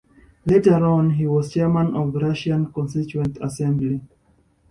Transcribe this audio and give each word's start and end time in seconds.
Later 0.47 0.83
on, 0.83 1.11
he 1.11 1.27
was 1.27 1.53
Chairman 1.53 1.95
of 1.95 2.11
the 2.11 2.19
Russian 2.21 2.73
Constituent 2.73 3.37
Assembly. 3.39 4.01